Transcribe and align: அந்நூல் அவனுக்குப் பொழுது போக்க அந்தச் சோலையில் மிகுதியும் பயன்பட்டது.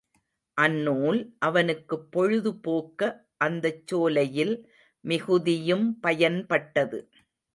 அந்நூல் 0.57 1.19
அவனுக்குப் 1.39 2.11
பொழுது 2.11 2.55
போக்க 2.59 3.01
அந்தச் 3.37 3.87
சோலையில் 3.87 4.55
மிகுதியும் 5.03 5.99
பயன்பட்டது. 6.03 6.99